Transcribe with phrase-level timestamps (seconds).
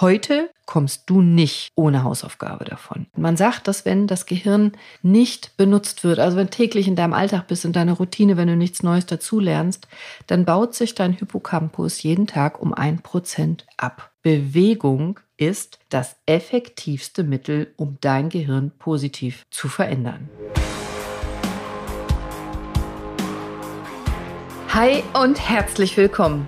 [0.00, 3.08] Heute kommst du nicht ohne Hausaufgabe davon.
[3.14, 7.48] Man sagt, dass wenn das Gehirn nicht benutzt wird, also wenn täglich in deinem Alltag
[7.48, 9.88] bist, in deiner Routine, wenn du nichts Neues dazulernst,
[10.26, 14.10] dann baut sich dein Hippocampus jeden Tag um ein Prozent ab.
[14.22, 20.30] Bewegung ist das effektivste Mittel, um dein Gehirn positiv zu verändern.
[24.68, 26.46] Hi und herzlich willkommen.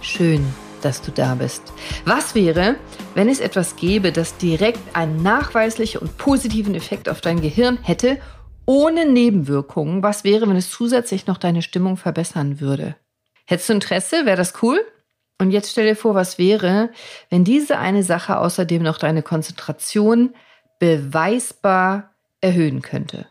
[0.00, 0.46] Schön,
[0.84, 1.62] dass du da bist.
[2.04, 2.76] Was wäre,
[3.14, 8.18] wenn es etwas gäbe, das direkt einen nachweislichen und positiven Effekt auf dein Gehirn hätte,
[8.66, 10.02] ohne Nebenwirkungen?
[10.02, 12.96] Was wäre, wenn es zusätzlich noch deine Stimmung verbessern würde?
[13.46, 14.26] Hättest du Interesse?
[14.26, 14.80] Wäre das cool?
[15.38, 16.90] Und jetzt stell dir vor, was wäre,
[17.30, 20.34] wenn diese eine Sache außerdem noch deine Konzentration
[20.78, 23.26] beweisbar erhöhen könnte.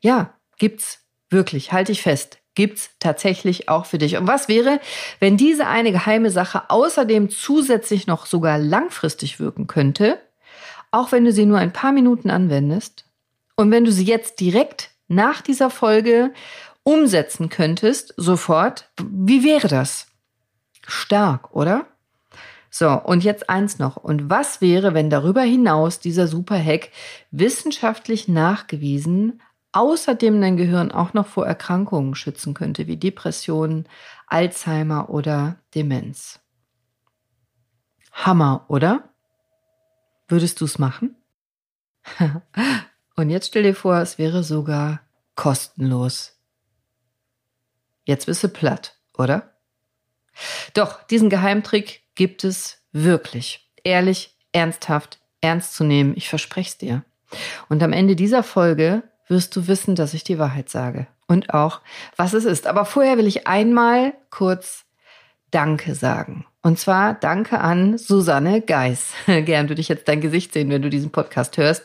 [0.00, 1.00] Ja, gibt's
[1.30, 4.16] wirklich, halte ich fest gibt's tatsächlich auch für dich.
[4.16, 4.80] Und was wäre,
[5.20, 10.20] wenn diese eine geheime Sache außerdem zusätzlich noch sogar langfristig wirken könnte,
[10.90, 13.04] auch wenn du sie nur ein paar Minuten anwendest
[13.56, 16.32] und wenn du sie jetzt direkt nach dieser Folge
[16.82, 20.06] umsetzen könntest, sofort, wie wäre das?
[20.86, 21.86] Stark, oder?
[22.70, 23.96] So, und jetzt eins noch.
[23.96, 26.90] Und was wäre, wenn darüber hinaus dieser Superhack
[27.30, 29.40] wissenschaftlich nachgewiesen
[29.74, 33.88] außerdem dein Gehirn auch noch vor Erkrankungen schützen könnte, wie Depressionen,
[34.26, 36.40] Alzheimer oder Demenz.
[38.12, 39.10] Hammer, oder?
[40.28, 41.16] Würdest du es machen?
[43.16, 45.00] Und jetzt stell dir vor, es wäre sogar
[45.34, 46.38] kostenlos.
[48.04, 49.54] Jetzt bist du platt, oder?
[50.74, 53.72] Doch, diesen Geheimtrick gibt es wirklich.
[53.82, 56.14] Ehrlich, ernsthaft, ernst zu nehmen.
[56.16, 57.04] Ich verspreche es dir.
[57.68, 61.06] Und am Ende dieser Folge wirst du wissen, dass ich die Wahrheit sage.
[61.26, 61.80] Und auch,
[62.16, 62.66] was es ist.
[62.66, 64.84] Aber vorher will ich einmal kurz
[65.50, 66.46] Danke sagen.
[66.64, 69.12] Und zwar danke an Susanne Geis.
[69.26, 71.84] Gern würde ich jetzt dein Gesicht sehen, wenn du diesen Podcast hörst.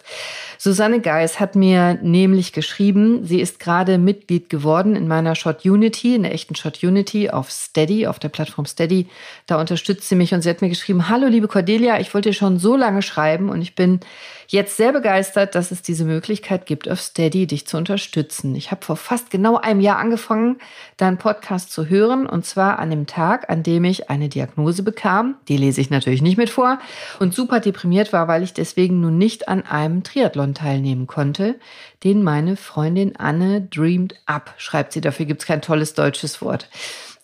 [0.58, 6.16] Susanne Geis hat mir nämlich geschrieben, sie ist gerade Mitglied geworden in meiner Shot Unity,
[6.16, 9.08] in der echten Shot Unity auf Steady, auf der Plattform Steady.
[9.48, 12.34] Da unterstützt sie mich und sie hat mir geschrieben, hallo liebe Cordelia, ich wollte dir
[12.34, 14.00] schon so lange schreiben und ich bin
[14.48, 18.56] jetzt sehr begeistert, dass es diese Möglichkeit gibt, auf Steady dich zu unterstützen.
[18.56, 20.58] Ich habe vor fast genau einem Jahr angefangen,
[20.98, 25.36] deinen Podcast zu hören und zwar an dem Tag, an dem ich eine Diagnose bekam.
[25.48, 26.80] Die lese ich natürlich nicht mit vor
[27.20, 31.56] und super deprimiert war, weil ich deswegen nun nicht an einem Triathlon teilnehmen konnte,
[32.04, 35.02] den meine Freundin Anne dreamed up, schreibt sie.
[35.02, 36.70] Dafür gibt es kein tolles deutsches Wort.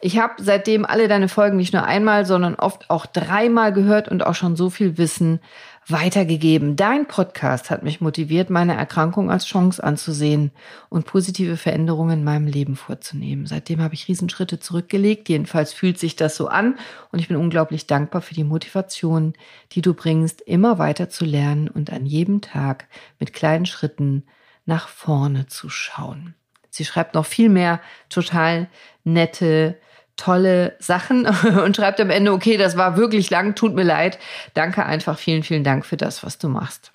[0.01, 4.25] Ich habe seitdem alle deine Folgen nicht nur einmal, sondern oft auch dreimal gehört und
[4.25, 5.39] auch schon so viel Wissen
[5.87, 6.75] weitergegeben.
[6.75, 10.51] Dein Podcast hat mich motiviert, meine Erkrankung als Chance anzusehen
[10.89, 13.45] und positive Veränderungen in meinem Leben vorzunehmen.
[13.45, 15.29] Seitdem habe ich Riesenschritte zurückgelegt.
[15.29, 16.77] Jedenfalls fühlt sich das so an
[17.11, 19.33] und ich bin unglaublich dankbar für die Motivation,
[19.73, 22.87] die du bringst, immer weiter zu lernen und an jedem Tag
[23.19, 24.23] mit kleinen Schritten
[24.65, 26.33] nach vorne zu schauen.
[26.71, 27.79] Sie schreibt noch viel mehr
[28.09, 28.67] total
[29.03, 29.77] nette
[30.17, 31.25] tolle Sachen
[31.63, 34.19] und schreibt am Ende, okay, das war wirklich lang, tut mir leid.
[34.53, 36.91] Danke einfach, vielen, vielen Dank für das, was du machst.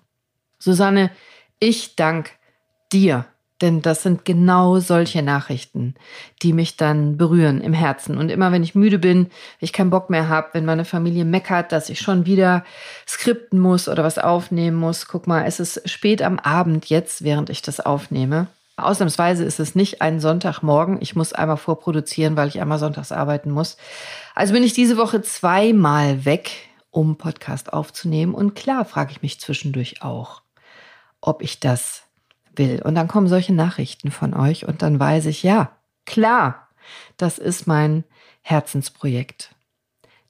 [0.59, 1.11] Susanne,
[1.59, 2.31] ich danke
[2.93, 3.27] dir,
[3.61, 5.95] denn das sind genau solche Nachrichten,
[6.43, 8.17] die mich dann berühren im Herzen.
[8.17, 11.73] Und immer wenn ich müde bin, ich keinen Bock mehr habe, wenn meine Familie meckert,
[11.73, 12.65] dass ich schon wieder
[13.07, 17.51] skripten muss oder was aufnehmen muss, guck mal, es ist spät am Abend jetzt, während
[17.51, 18.47] ich das aufnehme.
[18.85, 20.99] Ausnahmsweise ist es nicht ein Sonntagmorgen.
[21.01, 23.77] Ich muss einmal vorproduzieren, weil ich einmal sonntags arbeiten muss.
[24.35, 26.51] Also bin ich diese Woche zweimal weg,
[26.91, 28.35] um Podcast aufzunehmen.
[28.35, 30.43] Und klar frage ich mich zwischendurch auch,
[31.21, 32.05] ob ich das
[32.57, 32.83] will.
[32.83, 35.71] Und dann kommen solche Nachrichten von euch und dann weiß ich, ja,
[36.05, 36.69] klar,
[37.17, 38.05] das ist mein
[38.43, 39.55] Herzensprojekt.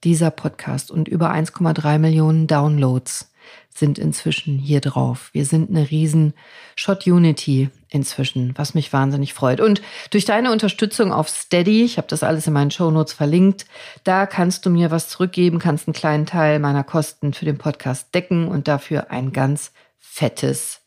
[0.05, 3.29] Dieser Podcast und über 1,3 Millionen Downloads
[3.68, 5.30] sind inzwischen hier drauf.
[5.32, 6.34] Wir sind eine riesen
[6.76, 9.60] Shot Unity inzwischen, was mich wahnsinnig freut.
[9.60, 13.66] Und durch deine Unterstützung auf Steady, ich habe das alles in meinen Show Notes verlinkt,
[14.04, 18.14] da kannst du mir was zurückgeben, kannst einen kleinen Teil meiner Kosten für den Podcast
[18.14, 20.81] decken und dafür ein ganz fettes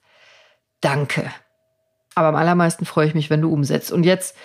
[0.82, 1.32] Danke.
[2.16, 3.92] Aber am allermeisten freue ich mich, wenn du umsetzt.
[3.92, 4.36] Und jetzt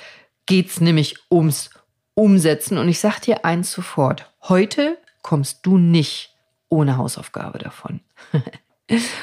[0.46, 1.70] geht's nämlich ums
[2.14, 2.78] Umsetzen.
[2.78, 4.30] Und ich sag dir eins sofort.
[4.42, 6.34] Heute kommst du nicht
[6.68, 8.00] ohne Hausaufgabe davon.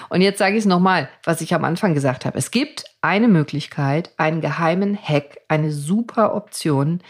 [0.09, 2.37] Und jetzt sage ich es nochmal, was ich am Anfang gesagt habe.
[2.37, 7.01] Es gibt eine Möglichkeit, einen geheimen Hack, eine super Option,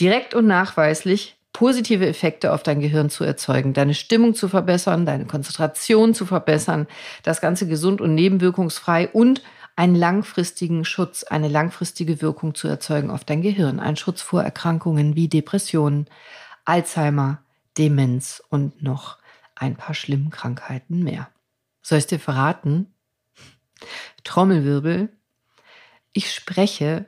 [0.00, 5.26] direkt und nachweislich positive Effekte auf dein Gehirn zu erzeugen, deine Stimmung zu verbessern, deine
[5.26, 6.86] Konzentration zu verbessern,
[7.22, 9.42] das Ganze gesund und nebenwirkungsfrei und
[9.76, 15.16] einen langfristigen Schutz, eine langfristige Wirkung zu erzeugen auf dein Gehirn, einen Schutz vor Erkrankungen
[15.16, 16.06] wie Depressionen,
[16.64, 17.38] Alzheimer,
[17.78, 19.19] Demenz und noch
[19.60, 21.30] ein paar schlimmen Krankheiten mehr.
[21.82, 22.92] Soll ich dir verraten?
[24.24, 25.10] Trommelwirbel.
[26.12, 27.06] Ich spreche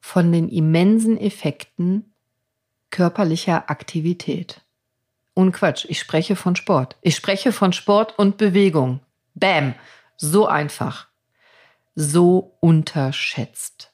[0.00, 2.14] von den immensen Effekten
[2.90, 4.62] körperlicher Aktivität.
[5.34, 6.96] Und Quatsch, ich spreche von Sport.
[7.02, 9.00] Ich spreche von Sport und Bewegung.
[9.34, 9.74] Bam.
[10.16, 11.08] So einfach.
[11.94, 13.92] So unterschätzt.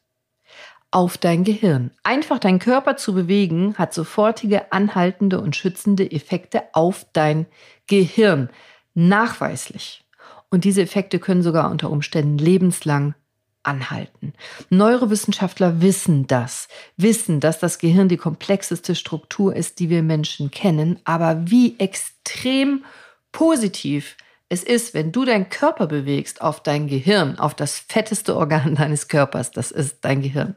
[0.96, 1.90] Auf dein Gehirn.
[2.04, 7.44] Einfach deinen Körper zu bewegen hat sofortige, anhaltende und schützende Effekte auf dein
[7.86, 8.48] Gehirn.
[8.94, 10.06] Nachweislich.
[10.48, 13.14] Und diese Effekte können sogar unter Umständen lebenslang
[13.62, 14.32] anhalten.
[14.70, 16.66] Neurowissenschaftler wissen das,
[16.96, 22.86] wissen, dass das Gehirn die komplexeste Struktur ist, die wir Menschen kennen, aber wie extrem
[23.32, 24.16] positiv
[24.48, 29.08] es ist, wenn du deinen Körper bewegst auf dein Gehirn, auf das fetteste Organ deines
[29.08, 30.56] Körpers, das ist dein Gehirn.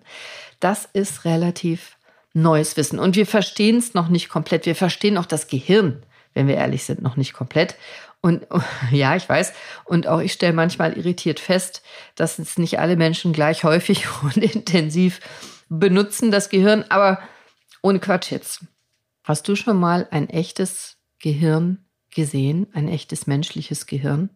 [0.59, 1.97] Das ist relativ
[2.33, 2.99] neues Wissen.
[2.99, 4.65] Und wir verstehen es noch nicht komplett.
[4.65, 6.03] Wir verstehen auch das Gehirn,
[6.33, 7.75] wenn wir ehrlich sind, noch nicht komplett.
[8.21, 8.45] Und
[8.91, 9.53] ja, ich weiß.
[9.85, 11.81] Und auch ich stelle manchmal irritiert fest,
[12.15, 15.19] dass es nicht alle Menschen gleich häufig und intensiv
[15.69, 16.85] benutzen, das Gehirn.
[16.89, 17.19] Aber
[17.81, 18.65] ohne Quatsch jetzt.
[19.23, 24.29] Hast du schon mal ein echtes Gehirn gesehen, ein echtes menschliches Gehirn?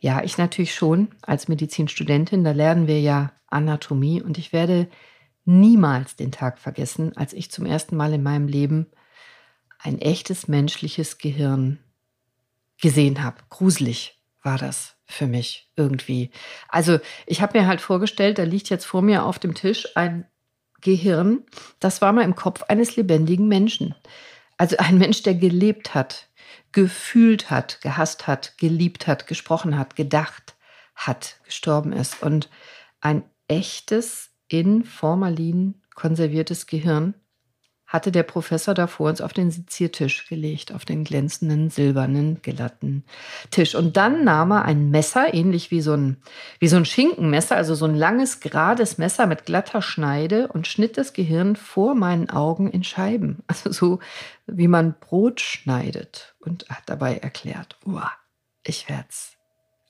[0.00, 4.88] Ja, ich natürlich schon als Medizinstudentin, da lernen wir ja Anatomie und ich werde
[5.44, 8.86] niemals den Tag vergessen, als ich zum ersten Mal in meinem Leben
[9.78, 11.78] ein echtes menschliches Gehirn
[12.80, 13.36] gesehen habe.
[13.50, 16.30] Gruselig war das für mich irgendwie.
[16.68, 20.26] Also ich habe mir halt vorgestellt, da liegt jetzt vor mir auf dem Tisch ein
[20.80, 21.44] Gehirn,
[21.80, 23.94] das war mal im Kopf eines lebendigen Menschen.
[24.58, 26.28] Also ein Mensch, der gelebt hat,
[26.72, 30.56] gefühlt hat, gehasst hat, geliebt hat, gesprochen hat, gedacht
[30.94, 32.22] hat, gestorben ist.
[32.22, 32.50] Und
[33.00, 37.14] ein echtes, in Formalin konserviertes Gehirn
[37.94, 43.04] hatte der Professor da vor uns auf den Seziertisch gelegt, auf den glänzenden, silbernen, glatten
[43.52, 43.76] Tisch.
[43.76, 46.16] Und dann nahm er ein Messer, ähnlich wie so ein,
[46.58, 50.98] wie so ein Schinkenmesser, also so ein langes, gerades Messer mit glatter Schneide und schnitt
[50.98, 53.44] das Gehirn vor meinen Augen in Scheiben.
[53.54, 54.00] Also so,
[54.46, 56.34] wie man Brot schneidet.
[56.40, 57.78] Und hat dabei erklärt,
[58.64, 59.36] ich werde es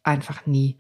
[0.02, 0.76] einfach nie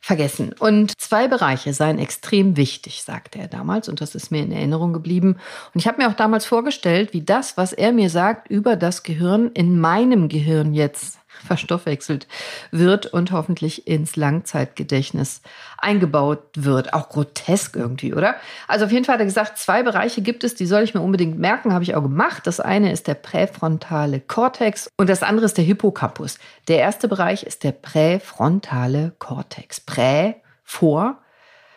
[0.00, 0.54] vergessen.
[0.58, 4.92] Und zwei Bereiche seien extrem wichtig, sagte er damals, und das ist mir in Erinnerung
[4.92, 5.36] geblieben.
[5.74, 9.02] Und ich habe mir auch damals vorgestellt, wie das, was er mir sagt über das
[9.02, 12.26] Gehirn, in meinem Gehirn jetzt verstoffwechselt
[12.70, 15.42] wird und hoffentlich ins Langzeitgedächtnis
[15.78, 16.92] eingebaut wird.
[16.92, 18.36] Auch grotesk irgendwie, oder?
[18.68, 21.00] Also auf jeden Fall hat er gesagt, zwei Bereiche gibt es, die soll ich mir
[21.00, 22.46] unbedingt merken, habe ich auch gemacht.
[22.46, 26.38] Das eine ist der präfrontale Kortex und das andere ist der Hippocampus.
[26.68, 29.80] Der erste Bereich ist der präfrontale Kortex.
[29.80, 30.34] Prä,
[30.64, 31.18] vor,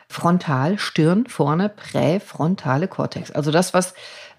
[0.10, 3.32] frontal, Stirn, vorne, präfrontale Kortex.
[3.32, 3.94] Also das, was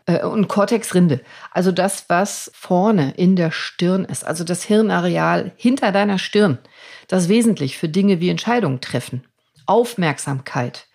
[0.06, 1.20] äh, und Cortexrinde.
[1.50, 6.58] Also das, was vorne in der Stirn ist, also das Hirnareal hinter deiner Stirn,
[7.08, 9.24] das wesentlich für Dinge wie Entscheidungen treffen,
[9.66, 10.86] Aufmerksamkeit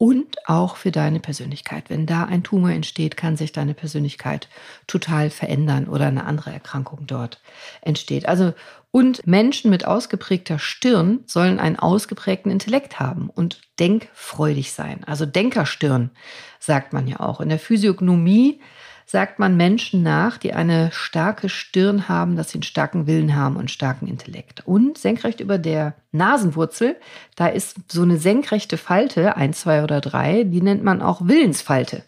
[0.00, 1.90] und auch für deine Persönlichkeit.
[1.90, 4.48] Wenn da ein Tumor entsteht, kann sich deine Persönlichkeit
[4.86, 7.42] total verändern oder eine andere Erkrankung dort
[7.82, 8.26] entsteht.
[8.26, 8.54] Also
[8.92, 15.04] und Menschen mit ausgeprägter Stirn sollen einen ausgeprägten Intellekt haben und denkfreudig sein.
[15.04, 16.10] Also Denkerstirn
[16.58, 17.40] sagt man ja auch.
[17.40, 18.60] In der Physiognomie
[19.10, 23.56] sagt man Menschen nach, die eine starke Stirn haben, dass sie einen starken Willen haben
[23.56, 24.64] und starken Intellekt.
[24.68, 26.94] Und senkrecht über der Nasenwurzel,
[27.34, 32.04] da ist so eine senkrechte Falte, ein, zwei oder drei, die nennt man auch Willensfalte.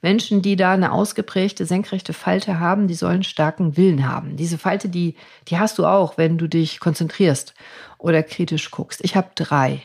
[0.00, 4.38] Menschen, die da eine ausgeprägte senkrechte Falte haben, die sollen starken Willen haben.
[4.38, 5.14] Diese Falte, die,
[5.48, 7.52] die hast du auch, wenn du dich konzentrierst
[7.98, 9.04] oder kritisch guckst.
[9.04, 9.82] Ich habe drei.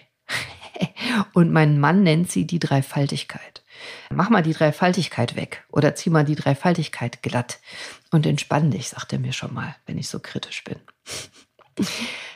[1.34, 3.61] Und mein Mann nennt sie die Dreifaltigkeit.
[4.10, 7.60] Mach mal die Dreifaltigkeit weg oder zieh mal die Dreifaltigkeit glatt
[8.12, 10.78] und entspann dich, sagt er mir schon mal, wenn ich so kritisch bin.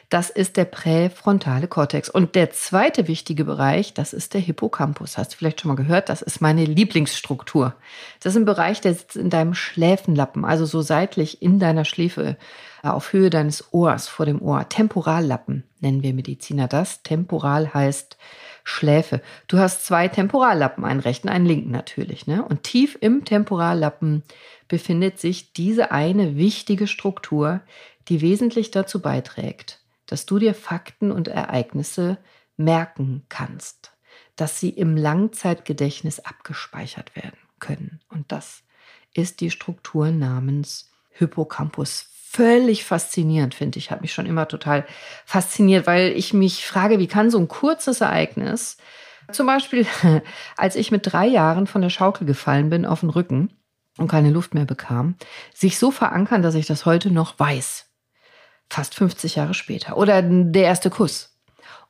[0.10, 2.10] Das ist der präfrontale Kortex.
[2.10, 5.18] Und der zweite wichtige Bereich, das ist der Hippocampus.
[5.18, 6.10] Hast du vielleicht schon mal gehört?
[6.10, 7.76] Das ist meine Lieblingsstruktur.
[8.22, 12.38] Das ist ein Bereich, der sitzt in deinem Schläfenlappen, also so seitlich in deiner Schläfe,
[12.84, 14.70] äh, auf Höhe deines Ohrs, vor dem Ohr.
[14.70, 17.02] Temporallappen nennen wir Mediziner das.
[17.02, 18.18] Temporal heißt
[18.68, 19.22] Schläfe.
[19.48, 22.26] Du hast zwei Temporallappen, einen rechten, einen linken natürlich.
[22.26, 22.44] Ne?
[22.44, 24.24] Und tief im Temporallappen
[24.68, 27.62] befindet sich diese eine wichtige Struktur,
[28.10, 32.18] die wesentlich dazu beiträgt, dass du dir Fakten und Ereignisse
[32.58, 33.92] merken kannst,
[34.36, 38.00] dass sie im Langzeitgedächtnis abgespeichert werden können.
[38.10, 38.64] Und das
[39.14, 43.92] ist die Struktur namens Hippocampus völlig faszinierend, finde ich.
[43.92, 44.86] Hat mich schon immer total
[45.26, 48.78] fasziniert, weil ich mich frage, wie kann so ein kurzes Ereignis,
[49.32, 49.88] zum Beispiel
[50.58, 53.52] als ich mit drei Jahren von der Schaukel gefallen bin auf den Rücken
[53.98, 55.16] und keine Luft mehr bekam,
[55.54, 57.86] sich so verankern, dass ich das heute noch weiß.
[58.70, 59.96] fast 50 Jahre später.
[59.96, 61.32] Oder der erste Kuss.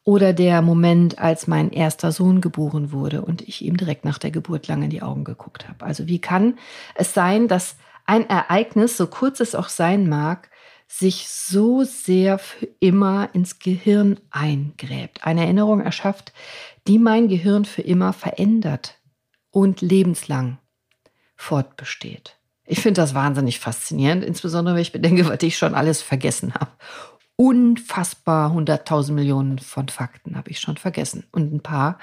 [0.03, 4.29] Oder der Moment, als mein erster Sohn geboren wurde und ich ihm direkt nach der
[4.29, 5.83] Geburt lange in die Augen geguckt habe.
[5.83, 6.59] Also wie kann
[6.93, 10.49] es sein, dass ein Ereignis, so kurz es auch sein mag,
[10.87, 16.31] sich so sehr für immer ins Gehirn eingräbt, eine Erinnerung erschafft,
[16.87, 18.99] die mein Gehirn für immer verändert
[19.49, 20.59] und lebenslang
[21.35, 22.37] fortbesteht.
[22.65, 26.71] Ich finde das wahnsinnig faszinierend, insbesondere wenn ich bedenke, was ich schon alles vergessen habe.
[27.35, 31.25] Unfassbar 100.000 Millionen von Fakten habe ich schon vergessen.
[31.31, 31.99] Und ein paar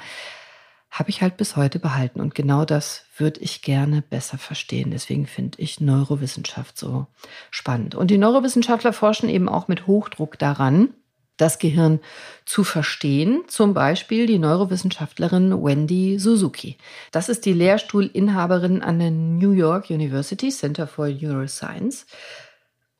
[0.92, 2.20] habe ich halt bis heute behalten.
[2.20, 4.90] Und genau das würde ich gerne besser verstehen.
[4.90, 7.06] Deswegen finde ich Neurowissenschaft so
[7.50, 7.94] spannend.
[7.94, 10.90] Und die Neurowissenschaftler forschen eben auch mit Hochdruck daran,
[11.38, 11.98] das Gehirn
[12.44, 13.42] zu verstehen.
[13.48, 16.76] Zum Beispiel die Neurowissenschaftlerin Wendy Suzuki.
[17.10, 22.04] Das ist die Lehrstuhlinhaberin an der New York University Center for Neuroscience.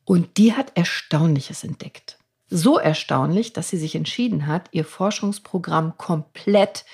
[0.03, 2.17] Und die hat Erstaunliches entdeckt.
[2.49, 6.85] So erstaunlich, dass sie sich entschieden hat, ihr Forschungsprogramm komplett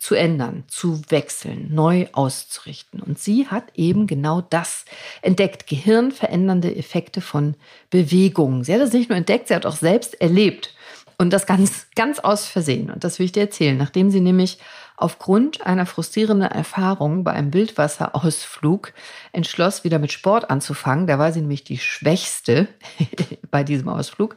[0.00, 3.00] zu ändern, zu wechseln, neu auszurichten.
[3.00, 4.86] Und sie hat eben genau das
[5.20, 7.54] entdeckt, gehirnverändernde Effekte von
[7.90, 8.64] Bewegungen.
[8.64, 10.74] Sie hat es nicht nur entdeckt, sie hat auch selbst erlebt.
[11.18, 12.90] Und das ganz, ganz aus Versehen.
[12.90, 13.76] Und das will ich dir erzählen.
[13.76, 14.58] Nachdem sie nämlich
[14.96, 18.94] aufgrund einer frustrierenden Erfahrung bei einem Wildwasserausflug
[19.32, 22.68] entschloss, wieder mit Sport anzufangen, da war sie nämlich die Schwächste
[23.50, 24.34] bei diesem Ausflug,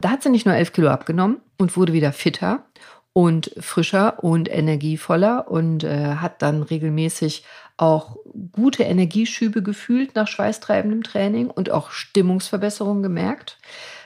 [0.00, 2.64] da hat sie nicht nur elf Kilo abgenommen und wurde wieder fitter
[3.12, 7.44] und frischer und energievoller und äh, hat dann regelmäßig
[7.76, 8.16] auch
[8.52, 13.58] gute Energieschübe gefühlt nach schweißtreibendem Training und auch Stimmungsverbesserungen gemerkt,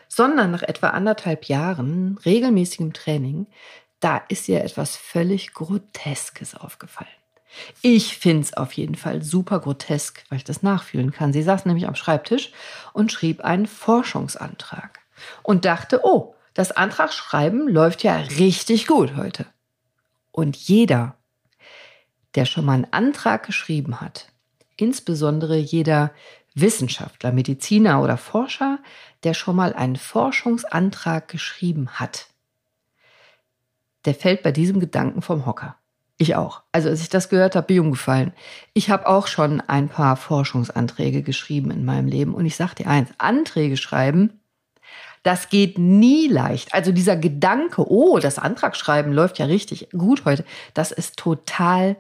[0.09, 3.47] sondern nach etwa anderthalb Jahren regelmäßigem Training,
[4.01, 7.09] da ist ihr etwas völlig Groteskes aufgefallen.
[7.83, 11.33] Ich finde es auf jeden Fall super grotesk, weil ich das nachfühlen kann.
[11.33, 12.53] Sie saß nämlich am Schreibtisch
[12.93, 15.01] und schrieb einen Forschungsantrag
[15.43, 19.45] und dachte, oh, das Antragsschreiben läuft ja richtig gut heute.
[20.33, 21.15] Und jeder,
[22.35, 24.29] der schon mal einen Antrag geschrieben hat,
[24.79, 26.13] insbesondere jeder
[26.55, 28.79] Wissenschaftler, Mediziner oder Forscher,
[29.23, 32.29] der schon mal einen Forschungsantrag geschrieben hat,
[34.07, 35.77] der fällt bei diesem Gedanken vom Hocker.
[36.17, 36.63] Ich auch.
[36.73, 38.33] Also als ich das gehört habe, bin ich umgefallen.
[38.73, 42.33] Ich habe auch schon ein paar Forschungsanträge geschrieben in meinem Leben.
[42.33, 44.41] Und ich sage dir eins, Anträge schreiben
[45.23, 46.73] das geht nie leicht.
[46.75, 50.45] Also dieser Gedanke, oh, das Antragsschreiben läuft ja richtig gut heute,
[50.75, 51.97] das ist total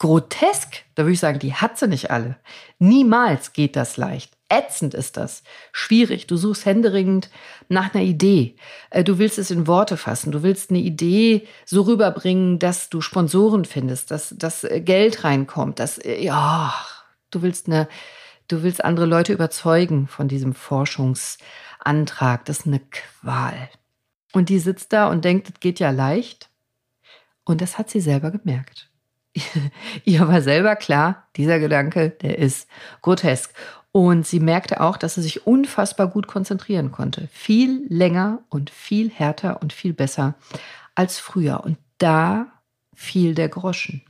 [0.00, 0.82] grotesk.
[0.96, 2.36] Da würde ich sagen, die hat sie nicht alle.
[2.78, 4.36] Niemals geht das leicht.
[4.48, 5.44] Ätzend ist das.
[5.70, 6.26] Schwierig.
[6.26, 7.30] Du suchst händeringend
[7.68, 8.56] nach einer Idee.
[8.90, 10.32] Äh, du willst es in Worte fassen.
[10.32, 15.78] Du willst eine Idee so rüberbringen, dass du Sponsoren findest, dass, dass äh, Geld reinkommt,
[15.78, 16.74] dass, äh, ja,
[17.30, 17.86] du willst eine,
[18.48, 21.38] du willst andere Leute überzeugen von diesem Forschungs,
[21.86, 22.44] Antrag.
[22.44, 23.68] Das ist eine Qual.
[24.32, 26.48] Und die sitzt da und denkt, es geht ja leicht.
[27.44, 28.88] Und das hat sie selber gemerkt.
[30.04, 32.68] Ihr war selber klar, dieser Gedanke, der ist
[33.02, 33.52] grotesk.
[33.92, 37.28] Und sie merkte auch, dass sie sich unfassbar gut konzentrieren konnte.
[37.32, 40.34] Viel länger und viel härter und viel besser
[40.94, 41.64] als früher.
[41.64, 42.46] Und da
[42.94, 44.02] fiel der Groschen.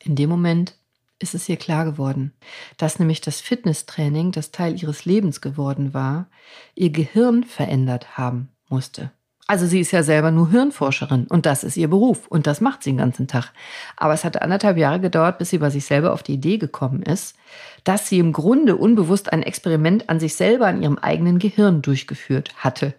[0.00, 0.74] In dem Moment
[1.18, 2.32] ist es ihr klar geworden,
[2.76, 6.28] dass nämlich das Fitnesstraining, das Teil ihres Lebens geworden war,
[6.74, 9.10] ihr Gehirn verändert haben musste.
[9.48, 12.82] Also sie ist ja selber nur Hirnforscherin und das ist ihr Beruf und das macht
[12.82, 13.52] sie den ganzen Tag.
[13.96, 17.02] Aber es hat anderthalb Jahre gedauert, bis sie bei sich selber auf die Idee gekommen
[17.02, 17.36] ist,
[17.84, 22.56] dass sie im Grunde unbewusst ein Experiment an sich selber, an ihrem eigenen Gehirn durchgeführt
[22.56, 22.94] hatte.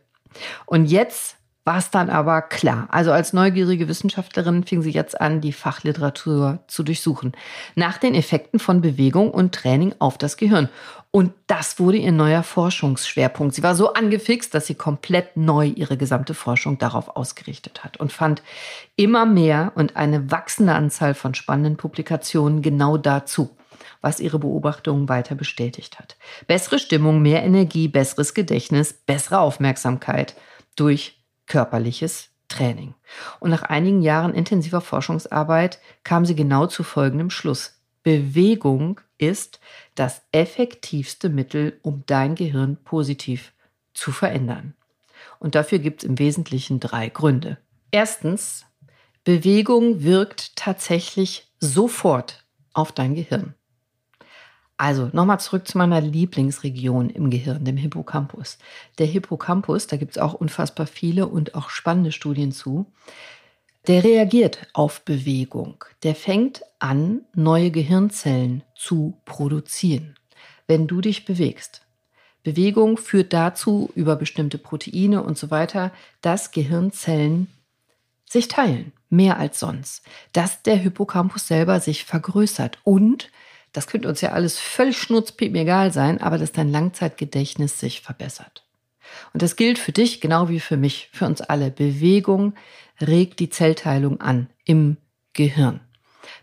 [0.66, 1.36] Und jetzt
[1.68, 2.88] war es dann aber klar.
[2.90, 7.34] Also als neugierige Wissenschaftlerin fing sie jetzt an, die Fachliteratur zu durchsuchen.
[7.76, 10.70] Nach den Effekten von Bewegung und Training auf das Gehirn.
[11.12, 13.54] Und das wurde ihr neuer Forschungsschwerpunkt.
[13.54, 18.14] Sie war so angefixt, dass sie komplett neu ihre gesamte Forschung darauf ausgerichtet hat und
[18.14, 18.42] fand
[18.96, 23.52] immer mehr und eine wachsende Anzahl von spannenden Publikationen genau dazu
[24.00, 26.18] was ihre Beobachtungen weiter bestätigt hat.
[26.46, 30.36] Bessere Stimmung, mehr Energie, besseres Gedächtnis, bessere Aufmerksamkeit
[30.76, 31.17] durch
[31.48, 32.94] körperliches Training.
[33.40, 37.82] Und nach einigen Jahren intensiver Forschungsarbeit kam sie genau zu folgendem Schluss.
[38.04, 39.60] Bewegung ist
[39.96, 43.54] das effektivste Mittel, um dein Gehirn positiv
[43.94, 44.76] zu verändern.
[45.40, 47.58] Und dafür gibt es im Wesentlichen drei Gründe.
[47.92, 48.66] Erstens,
[49.24, 53.56] Bewegung wirkt tatsächlich sofort auf dein Gehirn.
[54.78, 58.60] Also nochmal zurück zu meiner Lieblingsregion im Gehirn, dem Hippocampus.
[59.00, 62.86] Der Hippocampus, da gibt es auch unfassbar viele und auch spannende Studien zu,
[63.88, 65.84] der reagiert auf Bewegung.
[66.04, 70.16] Der fängt an, neue Gehirnzellen zu produzieren,
[70.68, 71.82] wenn du dich bewegst.
[72.44, 75.92] Bewegung führt dazu, über bestimmte Proteine und so weiter,
[76.22, 77.48] dass Gehirnzellen
[78.30, 80.04] sich teilen, mehr als sonst.
[80.34, 83.32] Dass der Hippocampus selber sich vergrößert und
[83.78, 88.66] das könnte uns ja alles völlig schnurzpiepen egal sein, aber dass dein Langzeitgedächtnis sich verbessert.
[89.34, 91.70] Und das gilt für dich genau wie für mich, für uns alle.
[91.70, 92.56] Bewegung
[93.00, 94.98] regt die Zellteilung an im
[95.34, 95.82] Gehirn.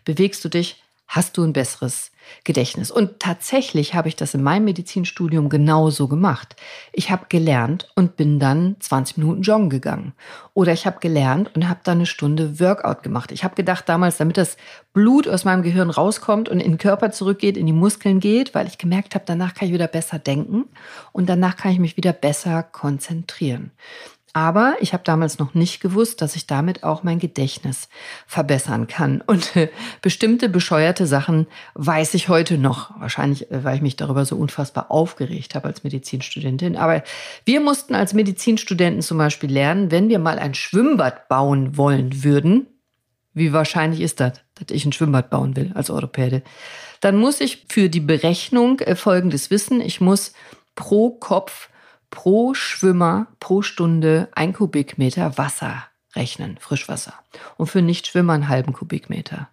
[0.05, 0.81] Bewegst du dich,
[1.15, 2.11] hast du ein besseres
[2.43, 2.91] Gedächtnis.
[2.91, 6.55] Und tatsächlich habe ich das in meinem Medizinstudium genauso gemacht.
[6.91, 10.13] Ich habe gelernt und bin dann 20 Minuten joggen gegangen.
[10.53, 13.31] Oder ich habe gelernt und habe dann eine Stunde Workout gemacht.
[13.31, 14.57] Ich habe gedacht damals, damit das
[14.91, 18.67] Blut aus meinem Gehirn rauskommt und in den Körper zurückgeht, in die Muskeln geht, weil
[18.67, 20.65] ich gemerkt habe, danach kann ich wieder besser denken
[21.13, 23.71] und danach kann ich mich wieder besser konzentrieren.
[24.35, 27.87] Aber ich habe damals noch nicht gewusst, dass ich damit auch mein Gedächtnis
[28.27, 29.21] verbessern kann.
[29.21, 29.69] Und äh,
[30.01, 32.99] bestimmte bescheuerte Sachen weiß ich heute noch.
[32.99, 36.75] Wahrscheinlich, äh, weil ich mich darüber so unfassbar aufgeregt habe als Medizinstudentin.
[36.75, 37.01] Aber
[37.45, 42.67] wir mussten als Medizinstudenten zum Beispiel lernen, wenn wir mal ein Schwimmbad bauen wollen würden,
[43.33, 46.41] wie wahrscheinlich ist das, dass ich ein Schwimmbad bauen will als Orthopäde,
[46.99, 49.79] dann muss ich für die Berechnung äh, Folgendes wissen.
[49.79, 50.33] Ich muss
[50.75, 51.69] pro Kopf
[52.15, 55.83] pro Schwimmer pro Stunde ein Kubikmeter Wasser
[56.15, 57.13] rechnen, Frischwasser.
[57.57, 59.49] Und für Nichtschwimmer einen halben Kubikmeter.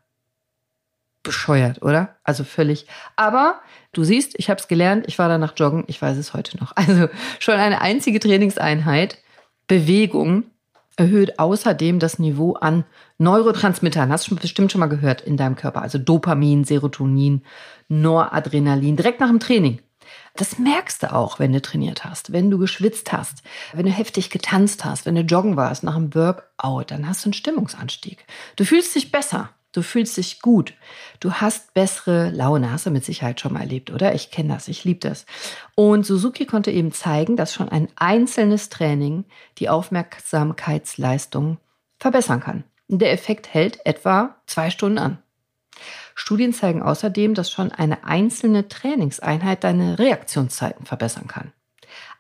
[1.25, 2.17] Bescheuert, oder?
[2.25, 2.87] Also völlig.
[3.17, 3.61] Aber
[3.93, 6.73] du siehst, ich habe es gelernt, ich war danach joggen, ich weiß es heute noch.
[6.77, 7.09] Also
[7.41, 9.19] schon eine einzige Trainingseinheit,
[9.67, 10.45] Bewegung,
[10.97, 12.85] erhöht außerdem das Niveau an
[13.19, 14.13] Neurotransmittern.
[14.13, 15.83] Hast du bestimmt schon mal gehört in deinem Körper.
[15.83, 17.43] Also Dopamin, Serotonin,
[17.89, 19.81] Noradrenalin, direkt nach dem Training.
[20.37, 23.43] Das merkst du auch, wenn du trainiert hast, wenn du geschwitzt hast,
[23.73, 27.29] wenn du heftig getanzt hast, wenn du joggen warst nach einem Workout, dann hast du
[27.29, 28.25] einen Stimmungsanstieg.
[28.57, 29.51] Du fühlst dich besser.
[29.73, 30.75] Du fühlst dich gut.
[31.19, 32.71] Du hast bessere Laune.
[32.71, 34.15] Hast du mit Sicherheit schon mal erlebt, oder?
[34.15, 34.69] Ich kenne das.
[34.69, 35.25] Ich liebe das.
[35.75, 39.25] Und Suzuki konnte eben zeigen, dass schon ein einzelnes Training
[39.57, 41.57] die Aufmerksamkeitsleistung
[41.99, 42.65] verbessern kann.
[42.89, 45.23] Der Effekt hält etwa zwei Stunden an.
[46.15, 51.53] Studien zeigen außerdem, dass schon eine einzelne Trainingseinheit deine Reaktionszeiten verbessern kann.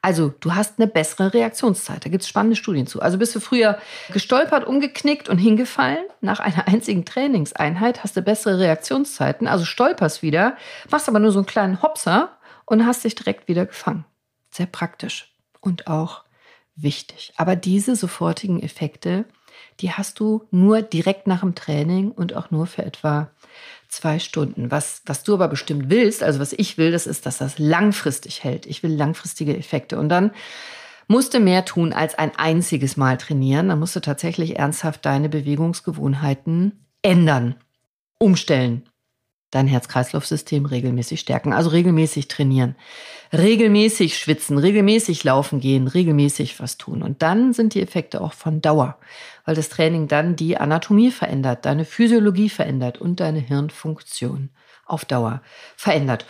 [0.04, 2.04] Also du hast eine bessere Reaktionszeit.
[2.04, 3.00] Da gibt es spannende Studien zu.
[3.00, 3.78] Also bist du früher
[4.12, 6.04] gestolpert, umgeknickt und hingefallen.
[6.20, 9.46] Nach einer einzigen Trainingseinheit hast du bessere Reaktionszeiten.
[9.46, 10.56] Also stolperst wieder,
[10.90, 12.36] machst aber nur so einen kleinen Hopser
[12.66, 14.04] und hast dich direkt wieder gefangen.
[14.50, 16.24] Sehr praktisch und auch
[16.74, 17.32] wichtig.
[17.36, 19.24] Aber diese sofortigen Effekte,
[19.82, 23.30] die hast du nur direkt nach dem Training und auch nur für etwa
[23.88, 24.70] zwei Stunden.
[24.70, 28.44] Was, was du aber bestimmt willst, also was ich will, das ist, dass das langfristig
[28.44, 28.64] hält.
[28.66, 29.98] Ich will langfristige Effekte.
[29.98, 30.30] Und dann
[31.08, 33.68] musst du mehr tun als ein einziges Mal trainieren.
[33.68, 37.56] Dann musst du tatsächlich ernsthaft deine Bewegungsgewohnheiten ändern,
[38.18, 38.84] umstellen
[39.52, 41.52] dein Herz-Kreislauf-System regelmäßig stärken.
[41.52, 42.74] Also regelmäßig trainieren,
[43.32, 47.02] regelmäßig schwitzen, regelmäßig laufen gehen, regelmäßig was tun.
[47.02, 48.98] Und dann sind die Effekte auch von Dauer,
[49.44, 54.50] weil das Training dann die Anatomie verändert, deine Physiologie verändert und deine Hirnfunktion
[54.86, 55.42] auf Dauer
[55.76, 56.26] verändert.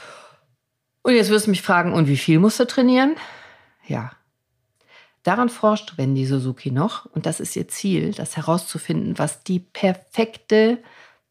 [1.02, 3.16] Und jetzt wirst du mich fragen, und wie viel musst du trainieren?
[3.86, 4.12] Ja.
[5.22, 10.82] Daran forscht Wendy Suzuki noch, und das ist ihr Ziel, das herauszufinden, was die perfekte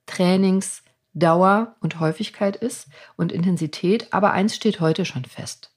[0.05, 4.07] Trainings- Dauer und Häufigkeit ist und Intensität.
[4.11, 5.71] Aber eins steht heute schon fest.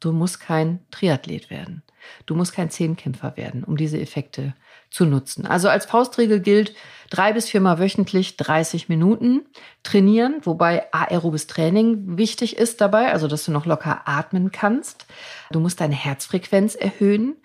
[0.00, 1.82] Du musst kein Triathlet werden.
[2.26, 4.54] Du musst kein Zehnkämpfer werden, um diese Effekte
[4.90, 5.46] zu nutzen.
[5.46, 6.74] Also als Faustregel gilt,
[7.08, 9.46] drei bis viermal wöchentlich 30 Minuten
[9.82, 15.06] trainieren, wobei aerobes Training wichtig ist dabei, also dass du noch locker atmen kannst.
[15.50, 17.36] Du musst deine Herzfrequenz erhöhen.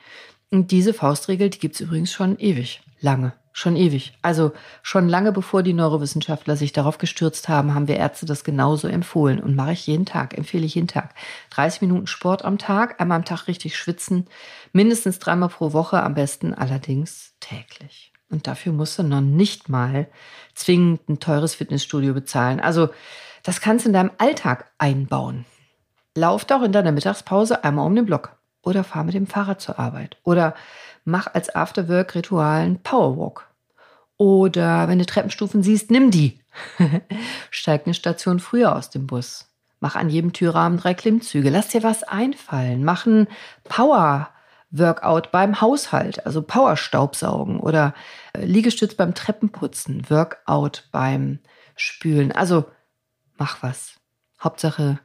[0.51, 3.33] Und diese Faustregel, die gibt's übrigens schon ewig lange.
[3.59, 4.13] Schon ewig.
[4.21, 8.87] Also schon lange bevor die Neurowissenschaftler sich darauf gestürzt haben, haben wir Ärzte das genauso
[8.87, 11.13] empfohlen und mache ich jeden Tag, empfehle ich jeden Tag.
[11.49, 14.27] 30 Minuten Sport am Tag, einmal am Tag richtig schwitzen,
[14.71, 18.13] mindestens dreimal pro Woche, am besten allerdings täglich.
[18.29, 20.07] Und dafür musst du noch nicht mal
[20.55, 22.61] zwingend ein teures Fitnessstudio bezahlen.
[22.61, 22.87] Also
[23.43, 25.43] das kannst du in deinem Alltag einbauen.
[26.15, 29.79] Lauf doch in deiner Mittagspause einmal um den Block oder fahr mit dem Fahrrad zur
[29.79, 30.55] Arbeit oder
[31.03, 33.48] mach als Afterwork-Ritual einen Powerwalk.
[34.19, 36.41] Oder wenn du Treppenstufen siehst, nimm die.
[37.51, 39.47] Steig eine Station früher aus dem Bus.
[39.79, 41.49] Mach an jedem Türrahmen drei Klimmzüge.
[41.49, 42.83] Lass dir was einfallen.
[42.83, 43.29] Mach ein
[43.63, 47.93] Power-Workout beim Haushalt, also Power-Staubsaugen oder
[48.33, 51.39] äh, Liegestütz beim Treppenputzen, Workout beim
[51.77, 52.33] Spülen.
[52.33, 52.65] Also
[53.37, 53.93] mach was.
[54.43, 54.99] Hauptsache,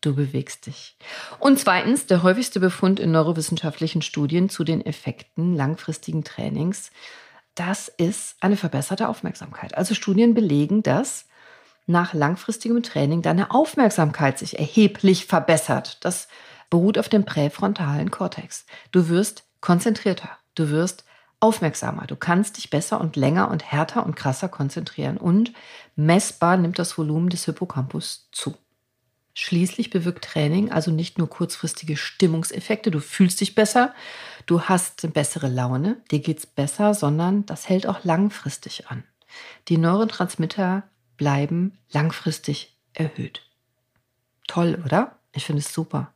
[0.00, 0.96] du bewegst dich.
[1.38, 6.90] Und zweitens, der häufigste Befund in neurowissenschaftlichen Studien zu den Effekten langfristigen Trainings,
[7.54, 9.76] das ist eine verbesserte Aufmerksamkeit.
[9.76, 11.26] Also Studien belegen, dass
[11.86, 15.98] nach langfristigem Training deine Aufmerksamkeit sich erheblich verbessert.
[16.04, 16.28] Das
[16.70, 18.66] beruht auf dem präfrontalen Kortex.
[18.90, 21.04] Du wirst konzentrierter, du wirst
[21.40, 25.52] aufmerksamer, du kannst dich besser und länger und härter und krasser konzentrieren und
[25.94, 28.56] messbar nimmt das Volumen des Hippocampus zu.
[29.34, 33.92] Schließlich bewirkt Training also nicht nur kurzfristige Stimmungseffekte, du fühlst dich besser,
[34.46, 39.04] du hast bessere Laune, dir geht's besser, sondern das hält auch langfristig an.
[39.68, 40.84] Die Neurotransmitter
[41.16, 43.42] bleiben langfristig erhöht.
[44.46, 45.16] Toll, oder?
[45.32, 46.12] Ich finde es super.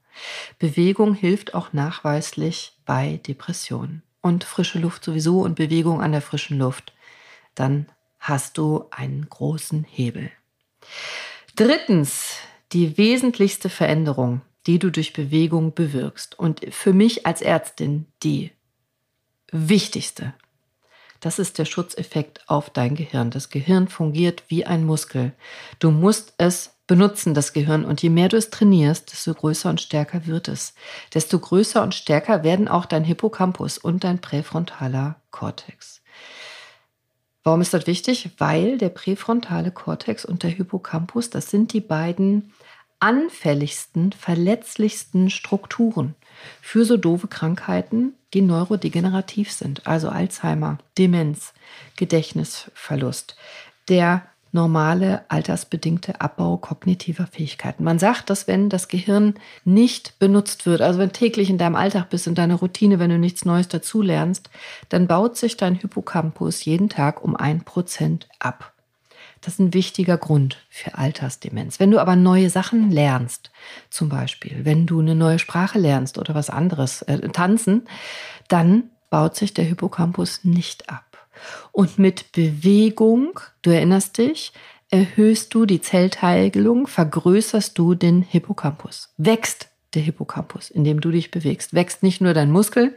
[0.58, 4.02] Bewegung hilft auch nachweislich bei Depressionen.
[4.20, 6.92] Und frische Luft sowieso und Bewegung an der frischen Luft.
[7.54, 7.88] Dann
[8.18, 10.30] hast du einen großen Hebel.
[11.54, 12.36] Drittens,
[12.72, 16.38] die wesentlichste Veränderung, die du durch Bewegung bewirkst.
[16.38, 18.52] Und für mich als Ärztin die
[19.50, 20.34] wichtigste.
[21.20, 23.30] Das ist der Schutzeffekt auf dein Gehirn.
[23.30, 25.32] Das Gehirn fungiert wie ein Muskel.
[25.78, 27.86] Du musst es benutzen, das Gehirn.
[27.86, 30.74] Und je mehr du es trainierst, desto größer und stärker wird es.
[31.14, 36.02] Desto größer und stärker werden auch dein Hippocampus und dein präfrontaler Kortex.
[37.42, 38.32] Warum ist das wichtig?
[38.36, 42.52] Weil der präfrontale Kortex und der Hippocampus, das sind die beiden
[43.00, 46.14] anfälligsten, verletzlichsten Strukturen
[46.60, 51.54] für so doofe Krankheiten, die neurodegenerativ sind, also Alzheimer, Demenz,
[51.96, 53.36] Gedächtnisverlust,
[53.88, 57.84] der normale altersbedingte Abbau kognitiver Fähigkeiten.
[57.84, 59.34] Man sagt, dass wenn das Gehirn
[59.64, 63.18] nicht benutzt wird, also wenn täglich in deinem Alltag bist, in deiner Routine, wenn du
[63.18, 64.48] nichts Neues dazulernst,
[64.88, 68.72] dann baut sich dein Hippocampus jeden Tag um ein Prozent ab.
[69.40, 71.78] Das ist ein wichtiger Grund für Altersdemenz.
[71.80, 73.50] Wenn du aber neue Sachen lernst,
[73.90, 77.86] zum Beispiel, wenn du eine neue Sprache lernst oder was anderes, äh, tanzen,
[78.48, 81.04] dann baut sich der Hippocampus nicht ab.
[81.72, 84.52] Und mit Bewegung, du erinnerst dich,
[84.90, 89.12] erhöhst du die Zellteilung, vergrößerst du den Hippocampus.
[89.16, 91.74] Wächst der Hippocampus, indem du dich bewegst.
[91.74, 92.96] Wächst nicht nur dein Muskel,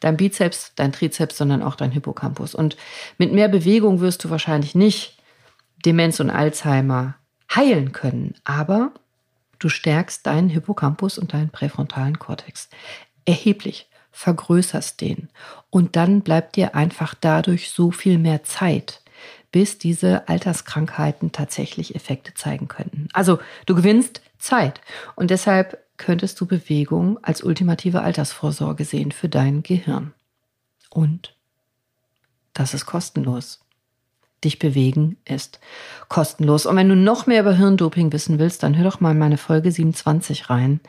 [0.00, 2.54] dein Bizeps, dein Trizeps, sondern auch dein Hippocampus.
[2.54, 2.76] Und
[3.18, 5.19] mit mehr Bewegung wirst du wahrscheinlich nicht
[5.84, 7.14] Demenz und Alzheimer
[7.54, 8.92] heilen können, aber
[9.58, 12.68] du stärkst deinen Hippocampus und deinen präfrontalen Kortex
[13.24, 15.28] erheblich, vergrößerst den
[15.70, 19.02] und dann bleibt dir einfach dadurch so viel mehr Zeit,
[19.52, 23.08] bis diese Alterskrankheiten tatsächlich Effekte zeigen könnten.
[23.12, 24.80] Also du gewinnst Zeit
[25.16, 30.14] und deshalb könntest du Bewegung als ultimative Altersvorsorge sehen für dein Gehirn.
[30.88, 31.36] Und
[32.54, 33.60] das ist kostenlos
[34.44, 35.60] dich bewegen ist
[36.08, 36.66] kostenlos.
[36.66, 39.38] Und wenn du noch mehr über Hirndoping wissen willst, dann hör doch mal in meine
[39.38, 40.80] Folge 27 rein.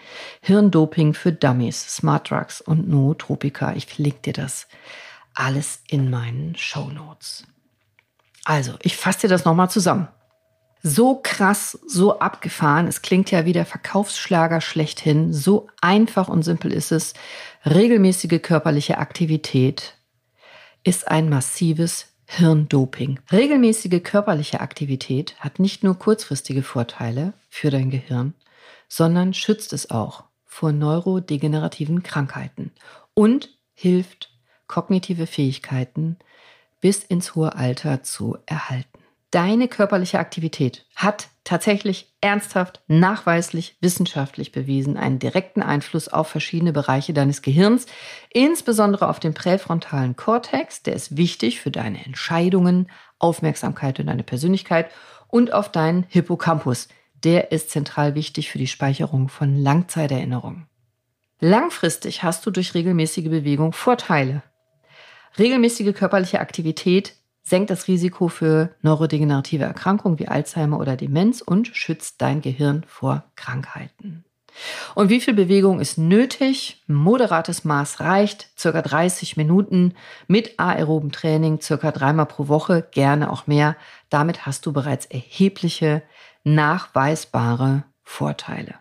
[0.42, 3.74] Hirndoping für Dummies, Smart Drugs und Nootropika.
[3.74, 4.68] Ich verlinke dir das
[5.34, 7.46] alles in meinen Show Notes.
[8.46, 10.08] Also, ich fasse dir das nochmal zusammen.
[10.84, 12.88] So krass, so abgefahren.
[12.88, 15.32] Es klingt ja wie der Verkaufsschlager schlechthin.
[15.32, 17.14] So einfach und simpel ist es.
[17.66, 19.96] Regelmäßige körperliche Aktivität
[20.84, 23.20] ist ein massives Hirndoping.
[23.30, 28.36] Regelmäßige körperliche Aktivität hat nicht nur kurzfristige Vorteile für dein Gehirn,
[28.88, 32.72] sondern schützt es auch vor neurodegenerativen Krankheiten
[33.14, 34.32] und hilft,
[34.68, 36.20] kognitive Fähigkeiten
[36.80, 39.00] bis ins hohe Alter zu erhalten.
[39.32, 47.14] Deine körperliche Aktivität hat tatsächlich ernsthaft, nachweislich, wissenschaftlich bewiesen einen direkten Einfluss auf verschiedene Bereiche
[47.14, 47.88] deines Gehirns,
[48.32, 54.92] insbesondere auf den präfrontalen Kortex, der ist wichtig für deine Entscheidungen, Aufmerksamkeit und deine Persönlichkeit
[55.28, 56.90] und auf deinen Hippocampus,
[57.24, 60.68] der ist zentral wichtig für die Speicherung von Langzeiterinnerungen.
[61.40, 64.44] Langfristig hast du durch regelmäßige Bewegung Vorteile.
[65.40, 67.16] Regelmäßige körperliche Aktivität
[67.52, 73.26] senkt das Risiko für neurodegenerative Erkrankungen wie Alzheimer oder Demenz und schützt dein Gehirn vor
[73.36, 74.24] Krankheiten.
[74.96, 76.82] Und wie viel Bewegung ist nötig?
[76.88, 79.96] Moderates Maß reicht, circa 30 Minuten
[80.28, 83.76] mit aeroben Training, circa dreimal pro Woche, gerne auch mehr.
[84.10, 86.04] Damit hast du bereits erhebliche,
[86.46, 88.76] nachweisbare Vorteile.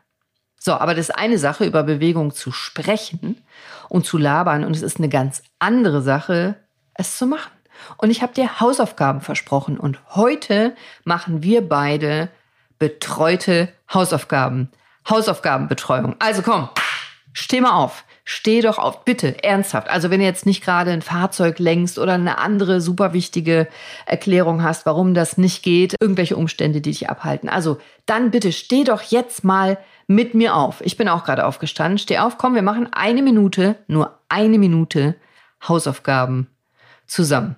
[0.57, 3.43] So, aber das ist eine Sache, über Bewegung zu sprechen
[3.89, 6.55] und zu labern und es ist eine ganz andere Sache,
[6.95, 7.51] es zu machen.
[7.97, 9.79] Und ich habe dir Hausaufgaben versprochen.
[9.79, 12.29] Und heute machen wir beide
[12.79, 14.71] betreute Hausaufgaben.
[15.09, 16.17] Hausaufgabenbetreuung.
[16.19, 16.69] Also komm,
[17.33, 18.05] steh mal auf.
[18.33, 19.89] Steh doch auf, bitte, ernsthaft.
[19.91, 23.67] Also wenn du jetzt nicht gerade ein Fahrzeug lenkst oder eine andere super wichtige
[24.07, 27.49] Erklärung hast, warum das nicht geht, irgendwelche Umstände, die dich abhalten.
[27.49, 30.81] Also dann bitte steh doch jetzt mal mit mir auf.
[30.83, 31.99] Ich bin auch gerade aufgestanden.
[31.99, 35.17] Steh auf, komm, wir machen eine Minute, nur eine Minute
[35.67, 36.47] Hausaufgaben
[37.07, 37.57] zusammen.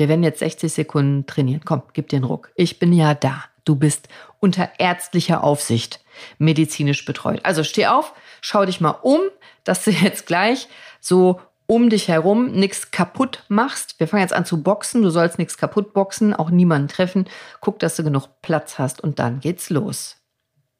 [0.00, 1.60] Wir werden jetzt 60 Sekunden trainieren.
[1.62, 2.52] Komm, gib dir einen Ruck.
[2.54, 3.44] Ich bin ja da.
[3.66, 4.08] Du bist
[4.38, 6.00] unter ärztlicher Aufsicht
[6.38, 7.40] medizinisch betreut.
[7.42, 9.20] Also steh auf, schau dich mal um,
[9.62, 10.68] dass du jetzt gleich
[11.00, 14.00] so um dich herum nichts kaputt machst.
[14.00, 15.02] Wir fangen jetzt an zu boxen.
[15.02, 17.28] Du sollst nichts kaputt boxen, auch niemanden treffen.
[17.60, 20.16] Guck, dass du genug Platz hast und dann geht's los.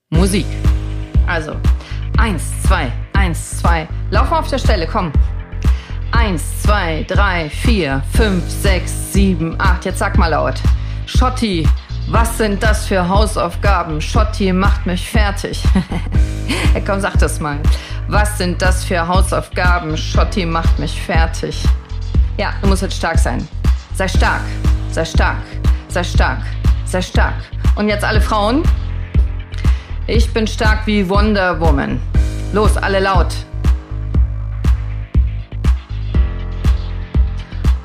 [0.08, 0.46] Musik.
[1.26, 1.56] Also,
[2.16, 3.86] eins, zwei, eins, zwei.
[4.10, 5.12] Lauf mal auf der Stelle, komm.
[6.12, 9.84] Eins, zwei, drei, vier, fünf, sechs, sieben, acht.
[9.84, 10.54] Jetzt sag mal laut.
[11.06, 11.68] Schotti,
[12.08, 14.00] was sind das für Hausaufgaben?
[14.00, 15.62] Schotti macht mich fertig.
[16.86, 17.58] komm, sag das mal.
[18.08, 19.96] Was sind das für Hausaufgaben?
[19.96, 21.62] Schotti macht mich fertig.
[22.36, 23.46] Ja, du musst jetzt stark sein.
[23.94, 24.42] Sei stark,
[24.90, 25.42] sei stark,
[25.88, 26.42] sei stark,
[26.86, 27.34] sei stark.
[27.76, 28.62] Und jetzt alle Frauen.
[30.08, 32.00] Ich bin stark wie Wonder Woman.
[32.52, 33.32] Los, alle laut.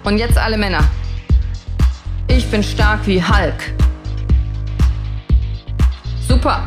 [0.05, 0.83] Und jetzt alle Männer.
[2.27, 3.73] Ich bin stark wie Hulk.
[6.27, 6.63] Super.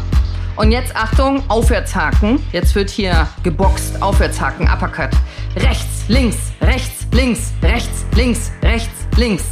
[0.56, 2.40] Und jetzt Achtung, Aufwärtshaken.
[2.50, 4.02] Jetzt wird hier geboxt.
[4.02, 5.10] Aufwärtshaken, Uppercut.
[5.54, 9.44] Rechts, links, rechts, links, rechts, links, rechts, links.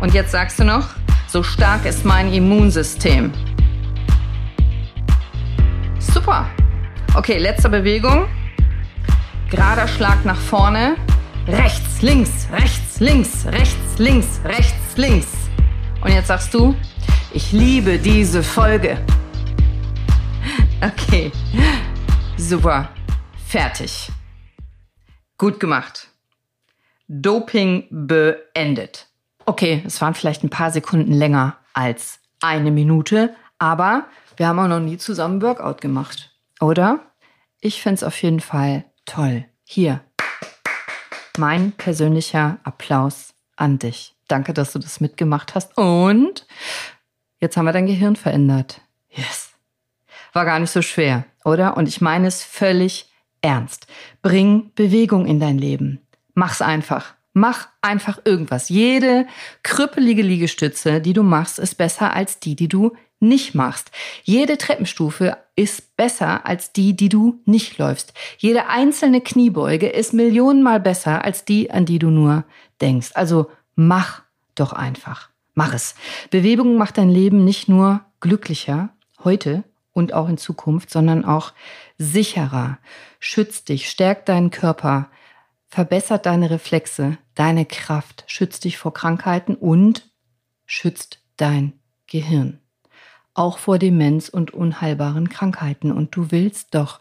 [0.00, 0.90] Und jetzt sagst du noch,
[1.26, 3.32] so stark ist mein Immunsystem.
[5.98, 6.46] Super.
[7.16, 8.26] Okay, letzte Bewegung.
[9.50, 10.94] Gerader Schlag nach vorne.
[11.48, 12.46] Rechts, links,
[13.00, 15.28] links, rechts, links, rechts, links.
[16.02, 16.74] Und jetzt sagst du,
[17.32, 18.98] ich liebe diese Folge.
[20.80, 21.32] Okay,
[22.36, 22.88] super,
[23.46, 24.10] fertig.
[25.38, 26.08] Gut gemacht.
[27.08, 29.06] Doping beendet.
[29.46, 34.68] Okay, es waren vielleicht ein paar Sekunden länger als eine Minute, aber wir haben auch
[34.68, 36.30] noch nie zusammen Workout gemacht,
[36.60, 37.00] oder?
[37.60, 39.44] Ich finde es auf jeden Fall toll.
[39.64, 40.00] Hier,
[41.38, 44.14] mein persönlicher Applaus an dich.
[44.28, 45.76] Danke, dass du das mitgemacht hast.
[45.76, 46.46] Und
[47.40, 48.80] jetzt haben wir dein Gehirn verändert.
[49.10, 49.52] Yes.
[50.32, 51.76] War gar nicht so schwer, oder?
[51.76, 53.10] Und ich meine es völlig
[53.42, 53.86] ernst.
[54.22, 56.00] Bring Bewegung in dein Leben.
[56.34, 57.14] Mach's einfach.
[57.32, 58.68] Mach einfach irgendwas.
[58.68, 59.26] Jede
[59.62, 62.96] krüppelige Liegestütze, die du machst, ist besser als die, die du
[63.28, 63.90] nicht machst.
[64.22, 68.12] Jede Treppenstufe ist besser als die, die du nicht läufst.
[68.38, 72.44] Jede einzelne Kniebeuge ist millionenmal besser als die, an die du nur
[72.80, 73.10] denkst.
[73.14, 74.22] Also mach
[74.54, 75.30] doch einfach.
[75.54, 75.94] Mach es.
[76.30, 78.90] Bewegung macht dein Leben nicht nur glücklicher
[79.22, 81.52] heute und auch in Zukunft, sondern auch
[81.98, 82.78] sicherer.
[83.20, 85.08] Schützt dich, stärkt deinen Körper,
[85.68, 90.10] verbessert deine Reflexe, deine Kraft, schützt dich vor Krankheiten und
[90.66, 91.74] schützt dein
[92.06, 92.60] Gehirn
[93.34, 95.92] auch vor Demenz und unheilbaren Krankheiten.
[95.92, 97.00] Und du willst doch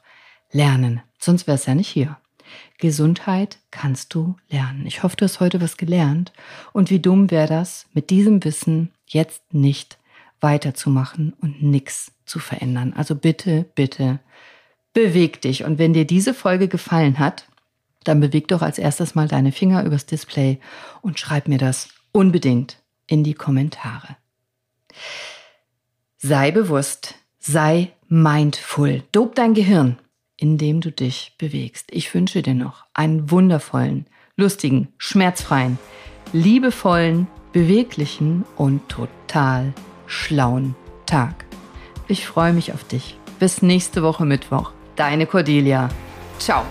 [0.52, 2.18] lernen, sonst wär's ja nicht hier.
[2.78, 4.86] Gesundheit kannst du lernen.
[4.86, 6.34] Ich hoffe, du hast heute was gelernt.
[6.74, 9.98] Und wie dumm wäre das, mit diesem Wissen jetzt nicht
[10.42, 12.94] weiterzumachen und nichts zu verändern.
[12.96, 14.20] Also bitte, bitte,
[14.94, 15.64] beweg dich.
[15.64, 17.48] Und wenn dir diese Folge gefallen hat,
[18.04, 20.60] dann beweg doch als erstes mal deine Finger übers Display
[21.02, 24.18] und schreib mir das unbedingt in die Kommentare.
[26.26, 29.04] Sei bewusst, sei mindful.
[29.12, 30.00] Dob dein Gehirn,
[30.38, 31.90] indem du dich bewegst.
[31.92, 34.06] Ich wünsche dir noch einen wundervollen,
[34.38, 35.78] lustigen, schmerzfreien,
[36.32, 39.74] liebevollen, beweglichen und total
[40.08, 41.44] schlauen Tag.
[42.08, 43.18] Ich freue mich auf dich.
[43.40, 44.72] Bis nächste Woche Mittwoch.
[44.96, 45.90] Deine Cordelia.
[46.40, 46.64] Ciao.